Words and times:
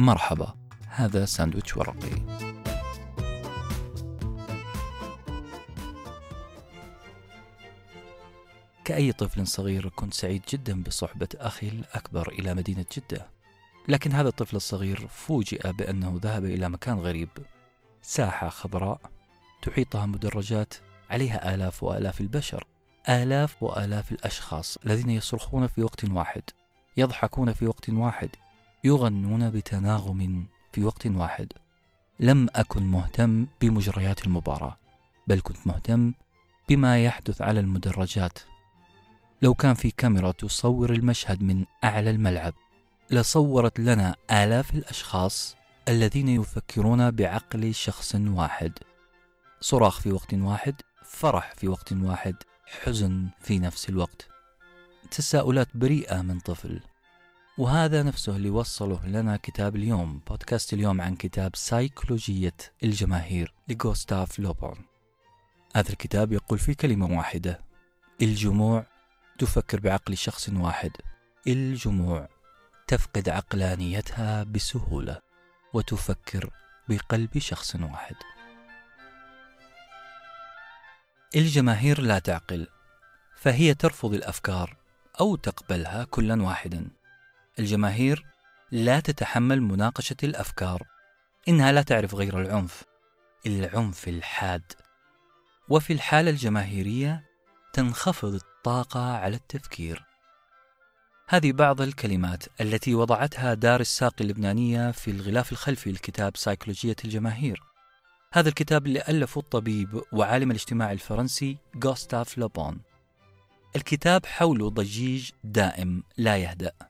مرحبا 0.00 0.54
هذا 0.88 1.24
ساندويتش 1.24 1.76
ورقي. 1.76 2.10
كأي 8.84 9.12
طفل 9.12 9.46
صغير 9.46 9.88
كنت 9.88 10.14
سعيد 10.14 10.42
جدا 10.48 10.82
بصحبة 10.82 11.28
أخي 11.36 11.68
الأكبر 11.68 12.28
إلى 12.28 12.54
مدينة 12.54 12.84
جدة. 12.96 13.26
لكن 13.88 14.12
هذا 14.12 14.28
الطفل 14.28 14.56
الصغير 14.56 15.08
فوجئ 15.08 15.72
بأنه 15.72 16.20
ذهب 16.22 16.44
إلى 16.44 16.68
مكان 16.68 16.98
غريب. 16.98 17.28
ساحة 18.02 18.48
خضراء 18.48 19.00
تحيطها 19.62 20.06
مدرجات 20.06 20.74
عليها 21.10 21.54
آلاف 21.54 21.82
وآلاف 21.82 22.20
البشر 22.20 22.66
آلاف 23.08 23.62
وآلاف 23.62 24.12
الأشخاص 24.12 24.78
الذين 24.86 25.10
يصرخون 25.10 25.66
في 25.66 25.82
وقت 25.82 26.04
واحد 26.04 26.42
يضحكون 26.96 27.52
في 27.52 27.66
وقت 27.66 27.90
واحد 27.90 28.30
يغنون 28.84 29.50
بتناغم 29.50 30.46
في 30.72 30.84
وقت 30.84 31.06
واحد. 31.06 31.52
لم 32.20 32.48
أكن 32.54 32.82
مهتم 32.82 33.46
بمجريات 33.60 34.26
المباراة 34.26 34.76
بل 35.26 35.40
كنت 35.40 35.66
مهتم 35.66 36.12
بما 36.68 37.04
يحدث 37.04 37.42
على 37.42 37.60
المدرجات. 37.60 38.38
لو 39.42 39.54
كان 39.54 39.74
في 39.74 39.90
كاميرا 39.90 40.32
تصور 40.32 40.92
المشهد 40.92 41.42
من 41.42 41.64
أعلى 41.84 42.10
الملعب 42.10 42.54
لصورت 43.10 43.80
لنا 43.80 44.16
آلاف 44.30 44.74
الأشخاص 44.74 45.56
الذين 45.88 46.28
يفكرون 46.28 47.10
بعقل 47.10 47.74
شخص 47.74 48.14
واحد. 48.14 48.72
صراخ 49.60 50.00
في 50.00 50.12
وقت 50.12 50.34
واحد 50.34 50.74
فرح 51.04 51.54
في 51.56 51.68
وقت 51.68 51.92
واحد 51.92 52.34
حزن 52.66 53.28
في 53.40 53.58
نفس 53.58 53.88
الوقت. 53.88 54.28
تساؤلات 55.10 55.68
بريئة 55.74 56.22
من 56.22 56.38
طفل. 56.38 56.80
وهذا 57.60 58.02
نفسه 58.02 58.36
اللي 58.36 58.50
وصله 58.50 59.06
لنا 59.06 59.36
كتاب 59.36 59.76
اليوم 59.76 60.20
بودكاست 60.28 60.72
اليوم 60.72 61.00
عن 61.00 61.16
كتاب 61.16 61.56
سايكولوجية 61.56 62.54
الجماهير 62.82 63.54
لغوستاف 63.68 64.38
لوبون. 64.38 64.84
هذا 65.76 65.90
الكتاب 65.90 66.32
يقول 66.32 66.58
في 66.58 66.74
كلمة 66.74 67.18
واحدة 67.18 67.60
الجموع 68.22 68.86
تفكر 69.38 69.80
بعقل 69.80 70.16
شخص 70.16 70.48
واحد. 70.48 70.90
الجموع 71.46 72.28
تفقد 72.86 73.28
عقلانيتها 73.28 74.42
بسهولة 74.42 75.20
وتفكر 75.72 76.50
بقلب 76.88 77.38
شخص 77.38 77.76
واحد. 77.76 78.16
الجماهير 81.36 82.00
لا 82.00 82.18
تعقل 82.18 82.66
فهي 83.36 83.74
ترفض 83.74 84.14
الأفكار 84.14 84.76
أو 85.20 85.36
تقبلها 85.36 86.04
كلا 86.04 86.42
واحدا. 86.42 86.99
الجماهير 87.60 88.26
لا 88.70 89.00
تتحمل 89.00 89.60
مناقشة 89.60 90.16
الأفكار 90.22 90.82
إنها 91.48 91.72
لا 91.72 91.82
تعرف 91.82 92.14
غير 92.14 92.40
العنف 92.40 92.84
العنف 93.46 94.08
الحاد. 94.08 94.72
وفي 95.68 95.92
الحالة 95.92 96.30
الجماهيرية 96.30 97.24
تنخفض 97.72 98.34
الطاقة 98.34 99.16
على 99.16 99.36
التفكير. 99.36 100.04
هذه 101.28 101.52
بعض 101.52 101.80
الكلمات 101.80 102.44
التي 102.60 102.94
وضعتها 102.94 103.54
دار 103.54 103.80
الساقي 103.80 104.24
اللبنانية 104.24 104.90
في 104.90 105.10
الغلاف 105.10 105.52
الخلفي 105.52 105.92
لكتاب 105.92 106.36
سيكولوجيه 106.36 106.96
الجماهير. 107.04 107.62
هذا 108.32 108.48
الكتاب 108.48 108.86
اللي 108.86 109.02
ألفه 109.08 109.38
الطبيب 109.38 110.02
وعالم 110.12 110.50
الاجتماع 110.50 110.92
الفرنسي 110.92 111.58
غوستاف 111.84 112.38
لوبون 112.38 112.80
الكتاب 113.76 114.26
حوله 114.26 114.70
ضجيج 114.70 115.30
دائم 115.44 116.02
لا 116.16 116.36
يهدأ. 116.36 116.89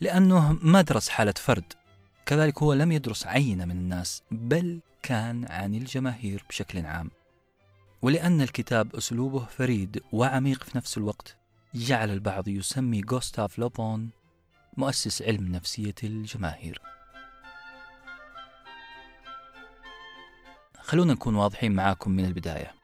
لأنه 0.00 0.52
ما 0.62 0.82
درس 0.82 1.08
حالة 1.08 1.34
فرد. 1.36 1.72
كذلك 2.26 2.62
هو 2.62 2.72
لم 2.72 2.92
يدرس 2.92 3.26
عينة 3.26 3.64
من 3.64 3.76
الناس 3.76 4.22
بل 4.30 4.80
كان 5.02 5.46
عن 5.50 5.74
الجماهير 5.74 6.44
بشكل 6.48 6.86
عام. 6.86 7.10
ولأن 8.02 8.40
الكتاب 8.40 8.96
أسلوبه 8.96 9.44
فريد 9.44 10.02
وعميق 10.12 10.64
في 10.64 10.78
نفس 10.78 10.98
الوقت 10.98 11.36
جعل 11.74 12.10
البعض 12.10 12.48
يسمي 12.48 13.02
غوستاف 13.10 13.58
لوبون 13.58 14.10
مؤسس 14.76 15.22
علم 15.22 15.52
نفسية 15.52 15.94
الجماهير. 16.04 16.82
خلونا 20.80 21.12
نكون 21.12 21.34
واضحين 21.34 21.72
معاكم 21.72 22.10
من 22.10 22.24
البداية. 22.24 22.74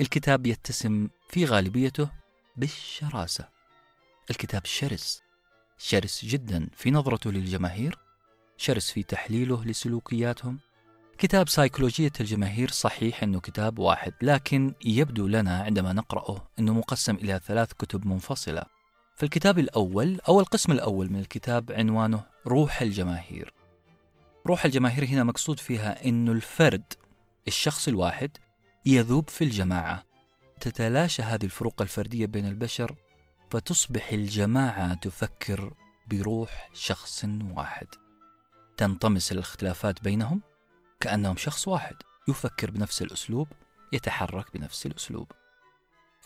الكتاب 0.00 0.46
يتسم 0.46 1.08
في 1.28 1.44
غالبيته 1.44 2.10
بالشراسة. 2.56 3.48
الكتاب 4.30 4.64
شرس. 4.64 5.27
شرس 5.78 6.24
جدا 6.24 6.68
في 6.76 6.90
نظرته 6.90 7.32
للجماهير 7.32 7.98
شرس 8.56 8.90
في 8.90 9.02
تحليله 9.02 9.64
لسلوكياتهم. 9.64 10.58
كتاب 11.18 11.48
سيكولوجية 11.48 12.12
الجماهير 12.20 12.70
صحيح 12.70 13.22
أنه 13.22 13.40
كتاب 13.40 13.78
واحد 13.78 14.12
لكن 14.22 14.74
يبدو 14.84 15.26
لنا 15.26 15.62
عندما 15.62 15.92
نقرأه 15.92 16.48
أنه 16.58 16.72
مقسم 16.74 17.14
إلى 17.14 17.40
ثلاث 17.46 17.72
كتب 17.72 18.06
منفصلة. 18.06 18.64
فالكتاب 19.16 19.58
الأول 19.58 20.20
أو 20.28 20.40
القسم 20.40 20.72
الأول 20.72 21.12
من 21.12 21.20
الكتاب 21.20 21.72
عنوانه 21.72 22.22
روح 22.46 22.82
الجماهير. 22.82 23.52
روح 24.46 24.64
الجماهير 24.64 25.04
هنا 25.04 25.24
مقصود 25.24 25.60
فيها 25.60 26.04
أنه 26.06 26.32
الفرد 26.32 26.92
الشخص 27.48 27.88
الواحد 27.88 28.30
يذوب 28.86 29.28
في 29.30 29.44
الجماعة. 29.44 30.04
تتلاشى 30.60 31.22
هذه 31.22 31.44
الفروق 31.44 31.82
الفردية 31.82 32.26
بين 32.26 32.46
البشر 32.46 32.94
فتصبح 33.50 34.12
الجماعة 34.12 34.94
تفكر 34.94 35.72
بروح 36.10 36.70
شخص 36.74 37.24
واحد. 37.56 37.86
تنطمس 38.76 39.32
الاختلافات 39.32 40.02
بينهم 40.02 40.42
كأنهم 41.00 41.36
شخص 41.36 41.68
واحد 41.68 41.96
يفكر 42.28 42.70
بنفس 42.70 43.02
الأسلوب 43.02 43.48
يتحرك 43.92 44.56
بنفس 44.56 44.86
الأسلوب. 44.86 45.32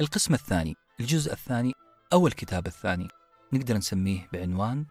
القسم 0.00 0.34
الثاني 0.34 0.74
الجزء 1.00 1.32
الثاني 1.32 1.72
أو 2.12 2.26
الكتاب 2.26 2.66
الثاني 2.66 3.08
نقدر 3.52 3.76
نسميه 3.76 4.28
بعنوان 4.32 4.86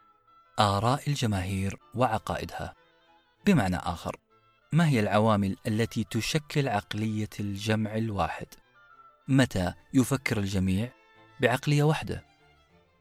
آراء 0.59 1.09
الجماهير 1.09 1.77
وعقائدها. 1.95 2.73
بمعنى 3.45 3.77
آخر 3.77 4.17
ما 4.71 4.87
هي 4.87 4.99
العوامل 4.99 5.57
التي 5.67 6.03
تشكل 6.03 6.67
عقلية 6.67 7.29
الجمع 7.39 7.95
الواحد؟ 7.97 8.47
متى 9.27 9.73
يفكر 9.93 10.37
الجميع 10.37 10.91
بعقلية 11.41 11.83
واحدة؟ 11.83 12.23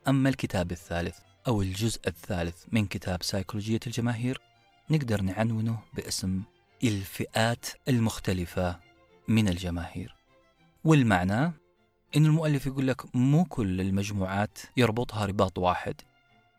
أما 0.09 0.29
الكتاب 0.29 0.73
الثالث 0.73 1.19
أو 1.49 1.63
الجزء 1.63 2.01
الثالث 2.07 2.65
من 2.73 2.87
كتاب 2.87 3.23
سيكولوجية 3.23 3.81
الجماهير 3.87 4.41
نقدر 4.91 5.23
نعنونه 5.23 5.79
باسم 5.95 6.43
الفئات 6.85 7.67
المختلفة 7.89 8.81
من 9.29 9.49
الجماهير. 9.49 10.15
والمعنى؟ 10.85 11.53
إن 12.17 12.27
المؤلف 12.27 12.67
يقول 12.67 12.87
لك 12.87 13.17
مو 13.17 13.45
كل 13.45 13.81
المجموعات 13.81 14.59
يربطها 14.77 15.27
رباط 15.27 15.59
واحد. 15.59 15.95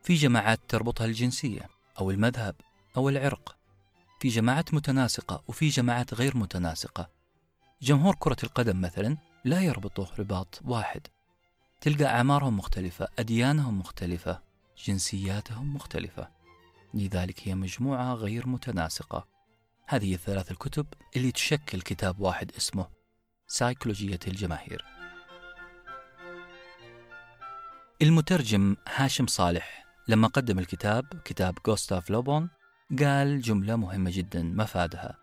في 0.03 0.13
جماعات 0.13 0.59
تربطها 0.67 1.05
الجنسية 1.05 1.69
أو 1.99 2.11
المذهب 2.11 2.55
أو 2.97 3.09
العرق. 3.09 3.55
في 4.19 4.27
جماعات 4.27 4.73
متناسقة 4.73 5.43
وفي 5.47 5.67
جماعات 5.67 6.13
غير 6.13 6.37
متناسقة. 6.37 7.09
جمهور 7.81 8.15
كرة 8.19 8.37
القدم 8.43 8.81
مثلا 8.81 9.17
لا 9.45 9.61
يربطه 9.61 10.11
رباط 10.19 10.61
واحد. 10.65 11.07
تلقى 11.81 12.05
أعمارهم 12.05 12.57
مختلفة 12.57 13.07
أديانهم 13.19 13.79
مختلفة 13.79 14.41
جنسياتهم 14.85 15.75
مختلفة. 15.75 16.29
لذلك 16.93 17.47
هي 17.47 17.55
مجموعة 17.55 18.13
غير 18.13 18.47
متناسقة. 18.47 19.27
هذه 19.87 20.13
الثلاث 20.13 20.51
الكتب 20.51 20.87
اللي 21.15 21.31
تشكل 21.31 21.81
كتاب 21.81 22.19
واحد 22.19 22.51
اسمه 22.57 22.87
سايكولوجية 23.47 24.19
الجماهير. 24.27 24.85
المترجم 28.01 28.75
هاشم 28.95 29.27
صالح 29.27 29.85
لما 30.07 30.27
قدم 30.27 30.59
الكتاب 30.59 31.05
كتاب 31.25 31.57
غوستاف 31.67 32.09
لوبون 32.09 32.49
قال 32.99 33.41
جملة 33.41 33.75
مهمة 33.75 34.11
جدا 34.13 34.43
مفادها 34.43 35.17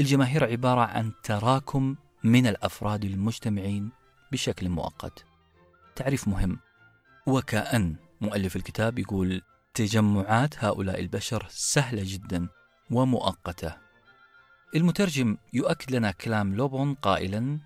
الجماهير 0.00 0.44
عبارة 0.44 0.80
عن 0.80 1.12
تراكم 1.22 1.96
من 2.24 2.46
الأفراد 2.46 3.04
المجتمعين 3.04 3.90
بشكل 4.32 4.68
مؤقت. 4.68 5.31
تعريف 5.96 6.28
مهم 6.28 6.58
وكأن 7.26 7.96
مؤلف 8.20 8.56
الكتاب 8.56 8.98
يقول 8.98 9.42
تجمعات 9.74 10.64
هؤلاء 10.64 11.00
البشر 11.00 11.46
سهلة 11.50 12.02
جدا 12.04 12.48
ومؤقتة 12.90 13.76
المترجم 14.74 15.36
يؤكد 15.52 15.94
لنا 15.94 16.10
كلام 16.10 16.54
لوبون 16.54 16.94
قائلا 16.94 17.58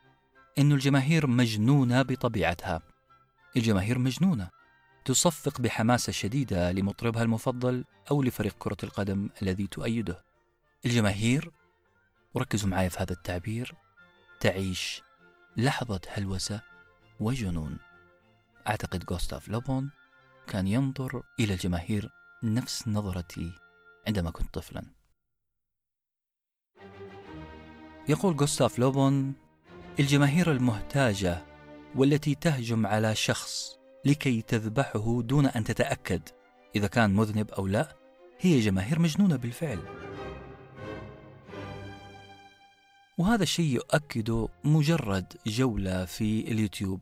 أن 0.58 0.73
الجماهير 0.73 1.26
مجنونة 1.26 2.02
بطبيعتها 2.02 2.82
الجماهير 3.56 3.99
مجنونة 3.99 4.49
تصفق 5.06 5.61
بحماسة 5.61 6.12
شديدة 6.12 6.72
لمطربها 6.72 7.22
المفضل 7.22 7.84
أو 8.11 8.22
لفريق 8.22 8.55
كرة 8.58 8.76
القدم 8.82 9.29
الذي 9.43 9.67
تؤيده. 9.67 10.25
الجماهير 10.87 11.50
وركزوا 12.34 12.69
معي 12.69 12.90
في 12.90 12.99
هذا 12.99 13.12
التعبير 13.12 13.75
تعيش 14.40 15.02
لحظة 15.56 16.00
هلوسة 16.08 16.61
وجنون. 17.20 17.79
أعتقد 18.69 19.05
غوستاف 19.11 19.49
لوبون 19.49 19.91
كان 20.47 20.67
ينظر 20.67 21.23
إلى 21.41 21.55
الجماهير 21.55 22.11
نفس 22.43 22.89
نظرتي 22.89 23.53
عندما 24.07 24.31
كنت 24.31 24.55
طفلا. 24.55 24.83
يقول 28.09 28.35
غوستاف 28.35 28.79
لوبون 28.79 29.35
الجماهير 30.01 30.53
المهتاجة 30.53 31.45
والتي 31.95 32.35
تهجم 32.35 32.87
على 32.87 33.15
شخص 33.15 33.79
لكي 34.05 34.43
تذبحه 34.43 35.23
دون 35.23 35.47
أن 35.47 35.65
تتأكد 35.65 36.23
إذا 36.77 36.87
كان 36.87 37.15
مذنب 37.15 37.51
أو 37.51 37.67
لا 37.67 37.97
هي 38.41 38.61
جماهير 38.61 38.99
مجنونة 38.99 39.37
بالفعل. 39.37 39.79
وهذا 43.19 43.43
الشيء 43.43 43.75
يؤكده 43.75 44.49
مجرد 44.65 45.33
جولة 45.47 46.05
في 46.05 46.41
اليوتيوب. 46.41 47.01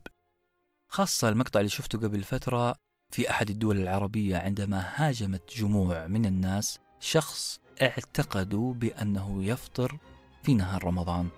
خاصة 0.95 1.29
المقطع 1.29 1.59
اللي 1.59 1.69
شفته 1.69 1.99
قبل 1.99 2.23
فترة 2.23 2.75
في 3.13 3.29
أحد 3.29 3.49
الدول 3.49 3.77
العربية 3.77 4.37
عندما 4.37 4.91
هاجمت 4.95 5.57
جموع 5.57 6.07
من 6.07 6.25
الناس 6.25 6.79
شخص 6.99 7.59
اعتقدوا 7.81 8.73
بأنه 8.73 9.43
يفطر 9.43 9.97
في 10.43 10.53
نهار 10.53 10.83
رمضان. 10.83 11.29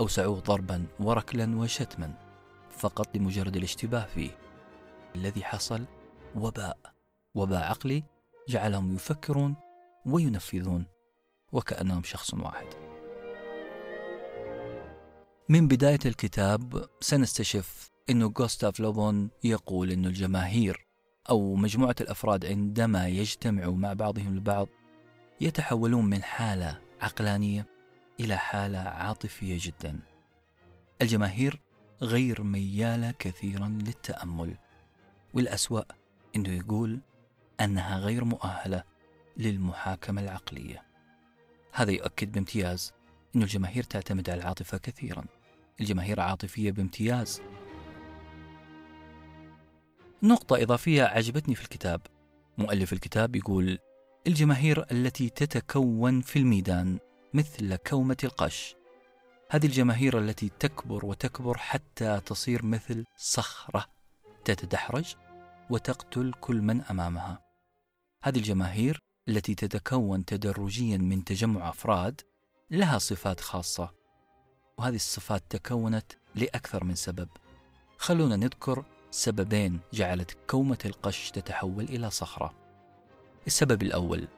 أوسعوه 0.00 0.40
ضربا 0.40 0.86
وركلا 1.00 1.58
وشتما 1.58 2.14
فقط 2.70 3.16
لمجرد 3.16 3.56
الاشتباه 3.56 4.06
فيه. 4.06 4.38
الذي 5.16 5.44
حصل 5.44 5.84
وباء 6.34 6.78
وباء 7.34 7.62
عقلي 7.62 8.04
جعلهم 8.48 8.94
يفكرون 8.94 9.56
وينفذون 10.06 10.86
وكأنهم 11.52 12.02
شخص 12.02 12.34
واحد. 12.34 12.66
من 15.48 15.68
بداية 15.68 16.00
الكتاب 16.06 16.88
سنستشف 17.00 17.97
أن 18.10 18.22
غوستاف 18.22 18.80
لوبون 18.80 19.30
يقول 19.44 19.90
أن 19.90 20.06
الجماهير 20.06 20.86
أو 21.30 21.54
مجموعة 21.54 21.94
الأفراد 22.00 22.46
عندما 22.46 23.08
يجتمعوا 23.08 23.76
مع 23.76 23.92
بعضهم 23.92 24.34
البعض 24.34 24.68
يتحولون 25.40 26.04
من 26.04 26.22
حالة 26.22 26.80
عقلانية 27.00 27.66
إلى 28.20 28.36
حالة 28.36 28.78
عاطفية 28.78 29.58
جدا. 29.60 30.00
الجماهير 31.02 31.60
غير 32.02 32.42
ميالة 32.42 33.10
كثيرا 33.10 33.68
للتأمل 33.68 34.56
والأسوأ 35.34 35.82
أنه 36.36 36.50
يقول 36.50 37.00
أنها 37.60 37.98
غير 37.98 38.24
مؤهلة 38.24 38.84
للمحاكمة 39.36 40.20
العقلية. 40.22 40.82
هذا 41.72 41.90
يؤكد 41.90 42.32
بامتياز 42.32 42.92
أن 43.36 43.42
الجماهير 43.42 43.82
تعتمد 43.82 44.30
على 44.30 44.40
العاطفة 44.40 44.78
كثيرا. 44.78 45.24
الجماهير 45.80 46.20
عاطفية 46.20 46.72
بامتياز 46.72 47.42
نقطة 50.22 50.62
إضافية 50.62 51.02
عجبتني 51.02 51.54
في 51.54 51.62
الكتاب. 51.62 52.00
مؤلف 52.58 52.92
الكتاب 52.92 53.36
يقول 53.36 53.78
الجماهير 54.26 54.86
التي 54.92 55.30
تتكون 55.30 56.20
في 56.20 56.38
الميدان 56.38 56.98
مثل 57.34 57.76
كومة 57.76 58.16
القش. 58.24 58.76
هذه 59.50 59.66
الجماهير 59.66 60.18
التي 60.18 60.50
تكبر 60.58 61.06
وتكبر 61.06 61.58
حتى 61.58 62.20
تصير 62.26 62.64
مثل 62.64 63.04
صخرة 63.16 63.86
تتدحرج 64.44 65.14
وتقتل 65.70 66.32
كل 66.40 66.62
من 66.62 66.82
أمامها. 66.82 67.42
هذه 68.22 68.38
الجماهير 68.38 68.98
التي 69.28 69.54
تتكون 69.54 70.24
تدرجيا 70.24 70.96
من 70.96 71.24
تجمع 71.24 71.68
أفراد 71.68 72.20
لها 72.70 72.98
صفات 72.98 73.40
خاصة 73.40 73.90
وهذه 74.78 74.96
الصفات 74.96 75.44
تكونت 75.50 76.12
لأكثر 76.34 76.84
من 76.84 76.94
سبب. 76.94 77.28
خلونا 77.98 78.36
نذكر 78.36 78.84
سببين 79.10 79.80
جعلت 79.92 80.36
كومة 80.50 80.78
القش 80.84 81.30
تتحول 81.30 81.84
إلى 81.84 82.10
صخرة. 82.10 82.54
السبب 83.46 83.82
الأول 83.82 84.28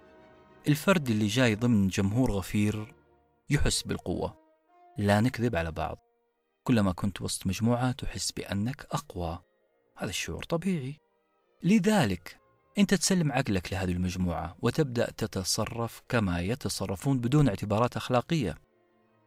الفرد 0.69 1.11
اللي 1.11 1.27
جاي 1.27 1.55
ضمن 1.55 1.89
جمهور 1.89 2.31
غفير 2.33 2.95
يحس 3.51 3.83
بالقوة 3.83 4.37
لا 4.99 5.21
نكذب 5.21 5.57
على 5.57 5.73
بعض. 5.73 5.99
كلما 6.65 6.93
كنت 6.93 7.23
وسط 7.23 7.47
مجموعة 7.47 7.93
تحس 7.93 8.33
بأنك 8.33 8.87
أقوى. 8.91 9.39
هذا 9.97 10.11
الشعور 10.11 10.43
طبيعي. 10.43 10.97
لذلك 11.63 12.41
أنت 12.79 12.95
تسلم 12.95 13.33
عقلك 13.33 13.73
لهذه 13.73 13.93
المجموعة 13.93 14.57
وتبدأ 14.63 15.11
تتصرف 15.11 16.03
كما 16.09 16.41
يتصرفون 16.41 17.19
بدون 17.19 17.49
اعتبارات 17.49 17.97
أخلاقية. 17.97 18.59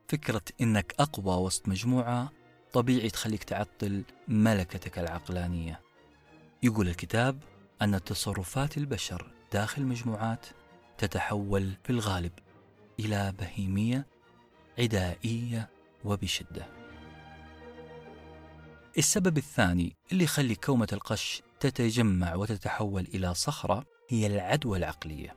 فكرة 0.08 0.42
أنك 0.62 0.96
أقوى 1.00 1.46
وسط 1.46 1.68
مجموعة 1.68 2.32
طبيعي 2.74 3.10
تخليك 3.10 3.44
تعطل 3.44 4.04
ملكتك 4.28 5.00
العقلانية. 5.00 5.82
يقول 6.64 6.88
الكتاب 6.88 7.40
أن 7.82 8.04
تصرفات 8.04 8.78
البشر 8.78 9.32
داخل 9.54 9.84
مجموعات 9.84 10.46
تتحول 10.98 11.74
في 11.84 11.90
الغالب 11.90 12.32
إلى 13.00 13.34
بهيمية 13.40 14.06
عدائية 14.80 15.70
وبشدة. 16.06 16.68
السبب 18.98 19.38
الثاني 19.38 19.96
اللي 20.12 20.24
يخلي 20.24 20.56
كومة 20.56 20.88
القش 20.94 21.42
تتجمع 21.60 22.36
وتتحول 22.36 23.08
إلى 23.14 23.34
صخرة 23.34 23.86
هي 24.10 24.28
العدوى 24.28 24.78
العقلية. 24.78 25.36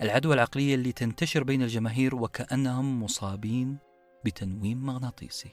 العدوى 0.00 0.34
العقلية 0.34 0.74
اللي 0.74 0.92
تنتشر 0.92 1.42
بين 1.44 1.62
الجماهير 1.62 2.14
وكأنهم 2.14 3.02
مصابين 3.02 3.78
بتنويم 4.24 4.86
مغناطيسي. 4.86 5.50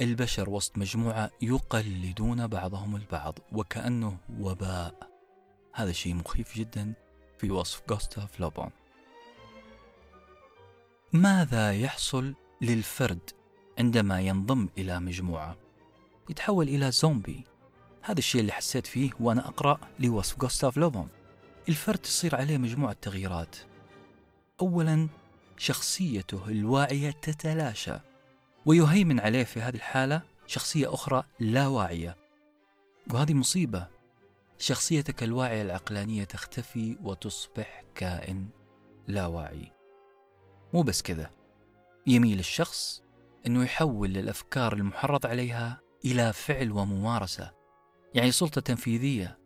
البشر 0.00 0.50
وسط 0.50 0.78
مجموعة 0.78 1.30
يقلدون 1.42 2.46
بعضهم 2.46 2.96
البعض 2.96 3.38
وكأنه 3.52 4.16
وباء. 4.40 5.10
هذا 5.74 5.92
شيء 5.92 6.14
مخيف 6.14 6.56
جدا 6.56 6.94
في 7.38 7.50
وصف 7.50 7.82
غوستاف 7.90 8.40
لوبون 8.40 8.70
ماذا 11.12 11.72
يحصل 11.72 12.34
للفرد 12.60 13.30
عندما 13.78 14.20
ينضم 14.20 14.68
إلى 14.78 15.00
مجموعة؟ 15.00 15.56
يتحول 16.30 16.68
إلى 16.68 16.90
زومبي. 16.90 17.44
هذا 18.02 18.18
الشيء 18.18 18.40
اللي 18.40 18.52
حسيت 18.52 18.86
فيه 18.86 19.10
وأنا 19.20 19.48
أقرأ 19.48 19.78
لوصف 19.98 20.42
غوستاف 20.42 20.76
لوبون 20.76 21.08
الفرد 21.68 21.98
تصير 21.98 22.36
عليه 22.36 22.58
مجموعة 22.58 22.96
تغييرات. 23.02 23.56
أولا 24.60 25.08
شخصيته 25.56 26.48
الواعية 26.48 27.10
تتلاشى. 27.10 28.07
ويهيمن 28.68 29.20
عليه 29.20 29.44
في 29.44 29.60
هذه 29.60 29.74
الحالة 29.74 30.22
شخصية 30.46 30.94
أخرى 30.94 31.24
لا 31.40 31.66
واعية. 31.66 32.16
وهذه 33.12 33.34
مصيبة. 33.34 33.88
شخصيتك 34.58 35.22
الواعية 35.22 35.62
العقلانية 35.62 36.24
تختفي 36.24 36.96
وتصبح 37.02 37.84
كائن 37.94 38.48
لا 39.06 39.26
واعي. 39.26 39.72
مو 40.74 40.82
بس 40.82 41.02
كذا. 41.02 41.30
يميل 42.06 42.38
الشخص 42.38 43.02
أنه 43.46 43.64
يحول 43.64 44.16
الأفكار 44.16 44.72
المحرض 44.72 45.26
عليها 45.26 45.80
إلى 46.04 46.32
فعل 46.32 46.72
وممارسة. 46.72 47.52
يعني 48.14 48.30
سلطة 48.30 48.60
تنفيذية. 48.60 49.38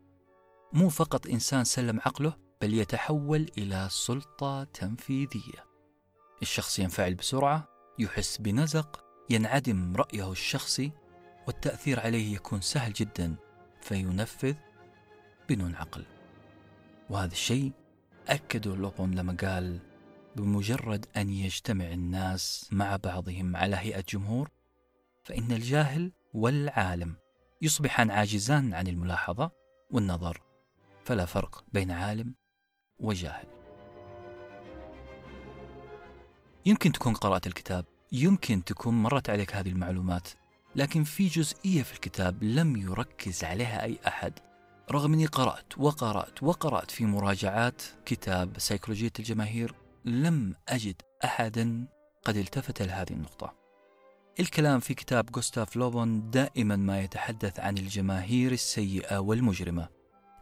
مو 0.73 0.89
فقط 0.89 1.27
إنسان 1.27 1.65
سلم 1.65 2.01
عقله 2.01 2.37
بل 2.63 2.75
يتحول 2.75 3.51
إلى 3.59 3.89
سلطة 3.91 4.65
تنفيذية. 4.65 5.65
الشخص 6.43 6.79
ينفعل 6.79 7.15
بسرعة 7.15 7.69
يحس 7.99 8.39
بنزق 8.39 9.12
ينعدم 9.33 9.97
رأيه 9.97 10.33
الشخصي 10.33 10.93
والتأثير 11.47 12.01
عليه 12.01 12.35
يكون 12.35 12.61
سهل 12.61 12.93
جدا 12.93 13.35
فينفذ 13.81 14.55
بدون 15.49 15.75
عقل. 15.75 16.05
وهذا 17.11 17.33
الشيء 17.33 17.73
أكده 18.29 18.77
لوبون 18.77 19.15
لما 19.15 19.37
قال 19.41 19.79
بمجرد 20.37 21.07
أن 21.17 21.31
يجتمع 21.31 21.85
الناس 21.85 22.69
مع 22.73 22.97
بعضهم 22.97 23.57
على 23.57 23.77
هيئة 23.77 24.05
جمهور 24.09 24.51
فإن 25.25 25.53
الجاهل 25.53 26.13
والعالم 26.35 27.15
يصبحان 27.63 28.11
عاجزان 28.11 28.75
عن 28.75 28.87
الملاحظة 28.87 29.51
والنظر 29.91 30.43
فلا 31.05 31.25
فرق 31.25 31.65
بين 31.73 31.91
عالم 31.91 32.35
وجاهل. 32.99 33.47
يمكن 36.67 36.93
تكون 36.93 37.15
قرأت 37.15 37.47
الكتاب 37.47 37.85
يمكن 38.13 38.65
تكون 38.65 39.03
مرت 39.03 39.31
عليك 39.31 39.55
هذه 39.55 39.69
المعلومات 39.69 40.29
لكن 40.77 41.05
في 41.05 41.29
جزئية 41.29 41.83
في 41.83 41.93
الكتاب 41.93 42.43
لم 42.43 42.77
يركز 42.77 43.45
عليها 43.45 43.83
أي 43.83 43.99
أحد 44.07 44.33
رغم 44.91 45.13
أني 45.13 45.27
قرأت 45.27 45.79
وقرأت 45.79 46.43
وقرأت 46.43 46.91
في 46.91 47.05
مراجعات 47.05 47.83
كتاب 48.07 48.59
سيكولوجية 48.59 49.13
الجماهير 49.19 49.75
لم 50.05 50.55
أجد 50.69 51.03
أحدا 51.25 51.87
قد 52.25 52.37
التفت 52.37 52.83
لهذه 52.83 53.11
النقطة. 53.11 53.55
الكلام 54.41 54.81
في 54.81 54.95
كتاب 54.95 55.37
غوستاف 55.37 55.77
لوبون 55.77 56.31
دائما 56.31 56.77
ما 56.77 57.01
يتحدث 57.01 57.61
عن 57.61 57.79
الجماهير 57.79 58.53
السيئة 58.53 59.19
والمجرمة 59.19 59.89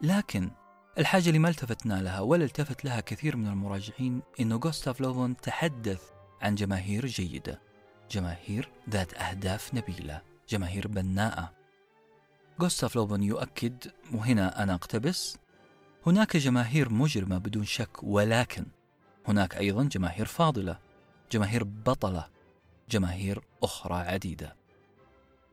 لكن 0.02 0.50
الحاجة 0.98 1.28
اللي 1.28 1.38
ما 1.38 1.48
التفتنا 1.48 2.02
لها 2.02 2.20
ولا 2.20 2.44
التفت 2.44 2.84
لها 2.84 3.00
كثير 3.00 3.36
من 3.36 3.46
المراجعين 3.46 4.22
إنه 4.40 4.56
غوستاف 4.56 5.00
لوبون 5.00 5.36
تحدث 5.36 6.02
عن 6.40 6.54
جماهير 6.54 7.06
جيدة 7.06 7.60
جماهير 8.10 8.70
ذات 8.90 9.14
أهداف 9.14 9.74
نبيلة 9.74 10.22
جماهير 10.48 10.88
بناءة. 10.88 11.52
غوستاف 12.60 12.96
لوبون 12.96 13.22
يؤكد 13.22 13.92
وهنا 14.14 14.62
أنا 14.62 14.74
أقتبس 14.74 15.36
هناك 16.06 16.36
جماهير 16.36 16.92
مجرمة 16.92 17.38
بدون 17.38 17.64
شك 17.64 18.02
ولكن 18.02 18.66
هناك 19.28 19.56
أيضا 19.56 19.84
جماهير 19.84 20.26
فاضلة 20.26 20.78
جماهير 21.32 21.64
بطلة 21.64 22.28
جماهير 22.90 23.42
أخرى 23.62 23.94
عديدة. 23.94 24.56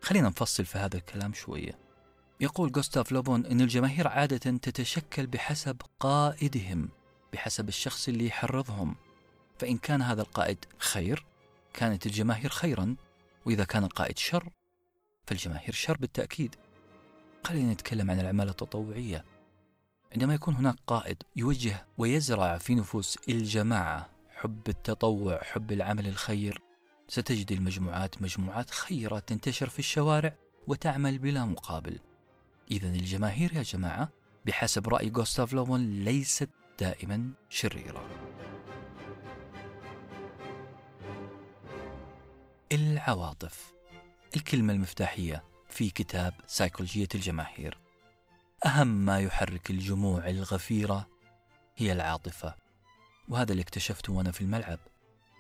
خلينا 0.02 0.30
نفصل 0.30 0.66
في 0.66 0.78
هذا 0.78 0.98
الكلام 0.98 1.34
شوية. 1.34 1.80
يقول 2.40 2.72
جوستاف 2.72 3.12
لوبون 3.12 3.46
أن 3.46 3.62
الجماهير 3.62 4.08
عادة 4.08 4.38
تتشكل 4.58 5.28
بحسب 5.28 5.82
قائدهم 6.00 6.90
بحسب 7.34 7.68
الشخص 7.68 8.08
اللي 8.08 8.28
يحرضهم. 8.28 8.96
فإن 9.60 9.78
كان 9.78 10.02
هذا 10.02 10.22
القائد 10.22 10.66
خير 10.78 11.26
كانت 11.74 12.06
الجماهير 12.06 12.50
خيرا 12.50 12.96
وإذا 13.46 13.64
كان 13.64 13.84
القائد 13.84 14.18
شر 14.18 14.50
فالجماهير 15.28 15.72
شر 15.72 15.98
بالتأكيد. 15.98 16.56
خلينا 17.44 17.74
نتكلم 17.74 18.12
عن 18.12 18.20
الأعمال 18.20 18.50
التطوعية. 18.50 19.26
عندما 20.14 20.34
يكون 20.34 20.56
هناك 20.56 20.76
قائد 20.88 21.24
يوجه 21.36 21.86
ويزرع 21.98 22.58
في 22.58 22.76
نفوس 22.76 23.18
الجماعة 23.30 24.10
حب 24.36 24.70
التطوع 24.70 25.44
حب 25.44 25.72
العمل 25.72 26.08
الخير 26.08 26.62
ستجد 27.08 27.52
المجموعات 27.52 28.22
مجموعات 28.22 28.70
خيرة 28.70 29.20
تنتشر 29.20 29.70
في 29.70 29.80
الشوارع 29.80 30.36
وتعمل 30.68 31.18
بلا 31.18 31.46
مقابل. 31.46 32.00
إذا 32.72 32.88
الجماهير 32.88 33.54
يا 33.54 33.64
جماعة 33.64 34.10
بحسب 34.46 34.88
رأي 34.88 35.12
غوستاف 35.16 35.54
لومون 35.54 36.04
ليست 36.04 36.50
دائما 36.80 37.32
شريرة. 37.50 38.27
العواطف. 42.72 43.74
الكلمة 44.36 44.74
المفتاحية 44.74 45.44
في 45.70 45.90
كتاب 45.90 46.34
سيكولوجية 46.48 47.08
الجماهير. 47.16 47.78
أهم 48.66 48.88
ما 48.88 49.20
يحرك 49.20 49.70
الجموع 49.70 50.30
الغفيرة 50.30 51.08
هي 51.78 51.92
العاطفة 51.92 52.56
وهذا 53.30 53.52
اللي 53.52 53.62
اكتشفته 53.62 54.14
وأنا 54.14 54.32
في 54.32 54.42
الملعب. 54.42 54.80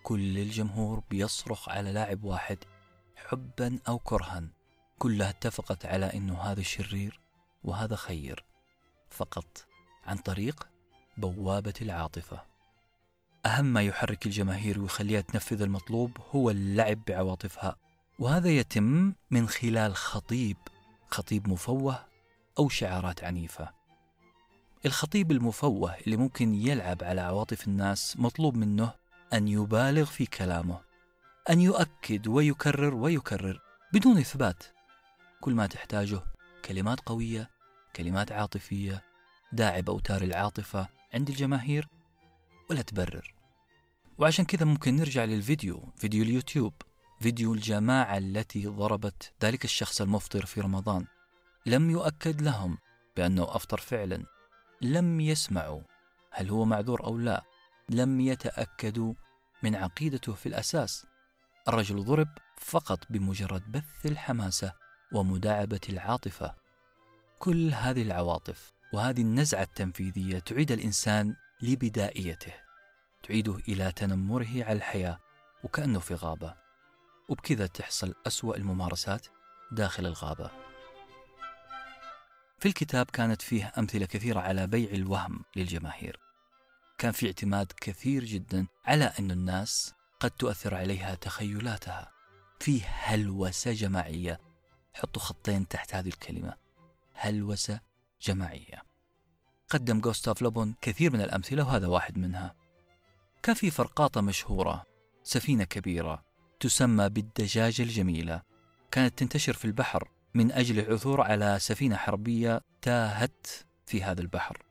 كل 0.04 0.38
الجمهور 0.38 1.04
بيصرخ 1.10 1.70
على 1.70 1.92
لاعب 1.92 2.24
واحد 2.24 2.58
حبا 3.16 3.80
أو 3.88 4.00
كرها. 4.00 4.44
كلها 5.00 5.30
اتفقت 5.30 5.86
على 5.86 6.06
أنه 6.06 6.42
هذا 6.42 6.62
شرير 6.62 7.20
وهذا 7.64 7.96
خير 7.96 8.46
فقط 9.10 9.66
عن 10.06 10.18
طريق 10.18 10.68
بوابة 11.18 11.74
العاطفة. 11.82 12.57
أهم 13.48 13.66
ما 13.66 13.82
يحرك 13.82 14.26
الجماهير 14.26 14.80
ويخليها 14.80 15.22
تنفذ 15.22 15.62
المطلوب 15.62 16.18
هو 16.32 16.50
اللعب 16.50 17.00
بعواطفها 17.08 17.76
وهذا 18.20 18.50
يتم 18.50 19.14
من 19.32 19.48
خلال 19.48 19.96
خطيب 19.96 20.58
خطيب 21.10 21.50
مفوه 21.50 22.06
أو 22.60 22.70
شعارات 22.70 23.24
عنيفة. 23.24 23.70
الخطيب 24.86 25.32
المفوه 25.32 25.96
اللي 25.96 26.18
ممكن 26.18 26.54
يلعب 26.54 27.04
على 27.04 27.22
عواطف 27.22 27.68
الناس 27.68 28.18
مطلوب 28.20 28.56
منه 28.58 28.92
أن 29.34 29.48
يبالغ 29.48 30.06
في 30.06 30.26
كلامه 30.26 30.80
أن 31.50 31.62
يؤكد 31.62 32.28
ويكرر 32.28 32.96
ويكرر 32.96 33.62
بدون 33.94 34.18
إثبات. 34.18 34.64
كل 35.42 35.54
ما 35.54 35.68
تحتاجه 35.68 36.22
كلمات 36.66 37.00
قوية 37.00 37.50
كلمات 37.96 38.32
عاطفية 38.32 39.04
داعي 39.52 39.82
بأوتار 39.82 40.22
العاطفة 40.22 40.88
عند 41.14 41.30
الجماهير 41.30 41.88
ولا 42.70 42.82
تبرر. 42.82 43.37
وعشان 44.18 44.46
كذا 44.46 44.66
ممكن 44.66 44.96
نرجع 44.96 45.24
للفيديو 45.24 45.94
فيديو 45.98 46.24
اليوتيوب 46.24 46.74
فيديو 47.22 47.54
الجماعة 47.54 48.18
التي 48.18 48.68
ضربت 48.68 49.34
ذلك 49.44 49.66
الشخص 49.66 50.02
المفطر 50.02 50.46
في 50.46 50.62
رمضان. 50.62 51.06
لم 51.66 51.90
يؤكد 51.90 52.42
لهم 52.42 52.78
بأنه 53.18 53.44
أفطر 53.56 53.78
فعلا. 53.78 54.26
لم 54.82 55.22
يسمعوا 55.22 55.82
هل 56.32 56.50
هو 56.50 56.66
معذور 56.66 57.04
أو 57.04 57.18
لا. 57.18 57.44
لم 57.90 58.22
يتأكدوا 58.22 59.14
من 59.64 59.76
عقيدته 59.76 60.34
في 60.34 60.46
الأساس. 60.50 61.06
الرجل 61.68 62.04
ضرب 62.04 62.30
فقط 62.58 63.00
بمجرد 63.10 63.72
بث 63.72 64.06
الحماسة 64.06 64.74
ومداعبة 65.14 65.82
العاطفة. 65.90 66.56
كل 67.40 67.74
هذه 67.74 68.02
العواطف 68.02 68.74
وهذه 68.94 69.22
النزعة 69.22 69.62
التنفيذية 69.62 70.40
تعيد 70.40 70.72
الإنسان 70.72 71.36
لبدائيته. 71.62 72.67
تعيده 73.28 73.56
إلى 73.68 73.92
تنمره 73.92 74.64
على 74.64 74.72
الحياة 74.72 75.20
وكأنه 75.64 76.00
في 76.00 76.14
غابة. 76.14 76.56
وبكذا 77.30 77.68
تحصل 77.68 78.16
أسوأ 78.28 78.56
الممارسات 78.56 79.28
داخل 79.72 80.06
الغابة. 80.06 80.52
في 82.60 82.68
الكتاب 82.68 83.06
كانت 83.06 83.42
فيه 83.42 83.74
أمثلة 83.78 84.06
كثيرة 84.06 84.40
على 84.40 84.68
بيع 84.68 84.92
الوهم 84.92 85.44
للجماهير. 85.56 86.20
كان 86.98 87.12
في 87.12 87.28
اعتماد 87.28 87.72
كثير 87.82 88.24
جدا 88.24 88.68
على 88.86 89.14
أن 89.20 89.32
الناس 89.32 89.94
قد 90.20 90.32
تؤثر 90.32 90.76
عليها 90.76 91.16
تخيلاتها. 91.16 92.12
في 92.60 92.82
هلوسة 92.86 93.74
جماعية. 93.74 94.40
حطوا 94.94 95.22
خطين 95.22 95.68
تحت 95.68 95.96
هذه 95.96 96.08
الكلمة. 96.08 96.54
هلوسة 97.14 97.80
جماعية. 98.22 98.84
قدم 99.70 100.02
غوستاف 100.02 100.42
لوبون 100.42 100.76
كثير 100.82 101.14
من 101.14 101.22
الأمثلة 101.22 101.68
وهذا 101.68 101.88
واحد 101.88 102.18
منها. 102.18 102.67
كان 103.44 103.56
في 103.56 103.72
فرقاطة 103.72 104.22
مشهورة 104.22 104.84
سفينة 105.24 105.64
كبيرة 105.64 106.24
تسمى 106.60 107.10
بالدجاجة 107.10 107.82
الجميلة. 107.82 108.42
كانت 108.92 109.20
تنتشر 109.20 109.54
في 109.54 109.66
البحر 109.66 110.10
من 110.34 110.52
أجل 110.52 110.80
العثور 110.80 111.22
على 111.22 111.58
سفينة 111.60 111.96
حربية 111.96 112.62
تاهت 112.82 113.48
في 113.86 114.04
هذا 114.04 114.22
البحر. 114.22 114.64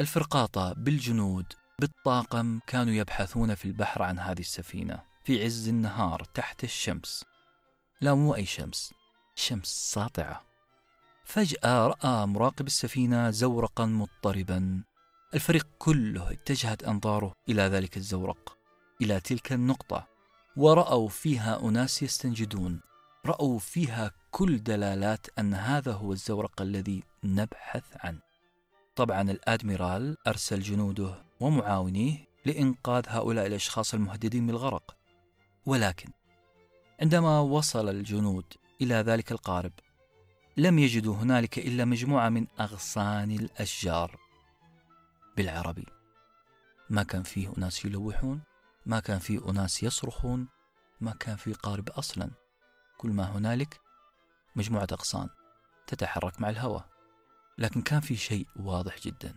الفرقاطة 0.00 0.72
بالجنود 0.72 1.52
بالطاقم 1.78 2.60
كانوا 2.66 2.92
يبحثون 2.92 3.54
في 3.54 3.64
البحر 3.64 4.02
عن 4.02 4.18
هذه 4.18 4.40
السفينة 4.40 5.02
في 5.24 5.44
عز 5.44 5.68
النهار 5.68 6.24
تحت 6.24 6.64
الشمس. 6.64 7.24
لا 8.00 8.14
مو 8.14 8.34
أي 8.34 8.46
شمس 8.46 8.94
شمس 9.34 9.92
ساطعة. 9.92 10.42
فجأة 11.24 11.86
رأى 11.86 12.26
مراقب 12.26 12.66
السفينة 12.66 13.30
زورقا 13.30 13.86
مضطربا 13.86 14.82
الفريق 15.34 15.66
كله 15.78 16.32
اتجهت 16.32 16.84
أنظاره 16.84 17.32
إلى 17.48 17.62
ذلك 17.62 17.96
الزورق 17.96 18.56
إلى 19.02 19.20
تلك 19.20 19.52
النقطة 19.52 20.08
ورأوا 20.56 21.08
فيها 21.08 21.68
أناس 21.68 22.02
يستنجدون 22.02 22.80
رأوا 23.26 23.58
فيها 23.58 24.12
كل 24.30 24.62
دلالات 24.62 25.26
أن 25.38 25.54
هذا 25.54 25.92
هو 25.92 26.12
الزورق 26.12 26.62
الذي 26.62 27.02
نبحث 27.24 27.84
عنه. 27.96 28.20
طبعا 28.96 29.30
الأدميرال 29.30 30.16
أرسل 30.26 30.60
جنوده 30.60 31.24
ومعاونيه 31.40 32.16
لإنقاذ 32.44 33.04
هؤلاء 33.08 33.46
الأشخاص 33.46 33.94
المهددين 33.94 34.46
بالغرق. 34.46 34.96
ولكن 35.66 36.08
عندما 37.00 37.40
وصل 37.40 37.88
الجنود 37.88 38.44
إلى 38.80 38.94
ذلك 38.94 39.32
القارب 39.32 39.72
لم 40.56 40.78
يجدوا 40.78 41.14
هنالك 41.14 41.58
إلا 41.58 41.84
مجموعة 41.84 42.28
من 42.28 42.46
أغصان 42.60 43.30
الأشجار. 43.30 44.21
بالعربي. 45.36 45.86
ما 46.90 47.02
كان 47.02 47.22
فيه 47.22 47.52
أناس 47.58 47.84
يلوحون 47.84 48.42
ما 48.86 49.00
كان 49.00 49.18
فيه 49.18 49.50
أناس 49.50 49.82
يصرخون 49.82 50.48
ما 51.00 51.12
كان 51.12 51.36
فيه 51.36 51.54
قارب 51.54 51.90
أصلا. 51.90 52.30
كل 52.98 53.10
ما 53.10 53.24
هنالك 53.24 53.80
مجموعة 54.56 54.88
أغصان 54.92 55.28
تتحرك 55.86 56.40
مع 56.40 56.50
الهواء 56.50 56.88
لكن 57.58 57.82
كان 57.82 58.00
في 58.00 58.16
شيء 58.16 58.46
واضح 58.56 59.00
جدا. 59.00 59.36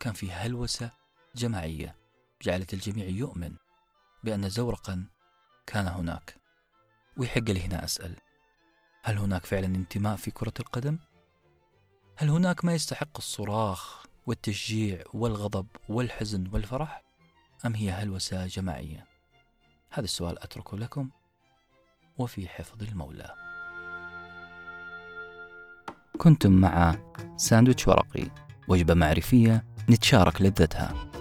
كان 0.00 0.12
في 0.12 0.32
هلوسة 0.32 0.90
جماعية 1.34 1.96
جعلت 2.42 2.74
الجميع 2.74 3.06
يؤمن 3.06 3.56
بأن 4.24 4.48
زورقا 4.48 5.06
كان 5.66 5.86
هناك. 5.86 6.36
ويحق 7.16 7.38
لي 7.50 7.62
هنا 7.62 7.84
أسأل 7.84 8.16
هل 9.02 9.18
هناك 9.18 9.46
فعلا 9.46 9.66
انتماء 9.66 10.16
في 10.16 10.30
كرة 10.30 10.54
القدم؟ 10.60 10.98
هل 12.16 12.28
هناك 12.28 12.64
ما 12.64 12.74
يستحق 12.74 13.16
الصراخ 13.16 14.03
والتشجيع 14.26 15.02
والغضب 15.14 15.66
والحزن 15.88 16.44
والفرح؟ 16.52 17.02
أم 17.66 17.74
هي 17.74 17.90
هلوسة 17.90 18.46
جماعية؟ 18.46 19.06
هذا 19.90 20.04
السؤال 20.04 20.38
أتركه 20.38 20.78
لكم 20.78 21.10
وفي 22.18 22.48
حفظ 22.48 22.82
المولى 22.82 23.34
كنتم 26.18 26.52
مع 26.52 26.96
ساندويتش 27.36 27.88
ورقي 27.88 28.30
وجبة 28.68 28.94
معرفية 28.94 29.64
نتشارك 29.90 30.42
لذتها 30.42 31.13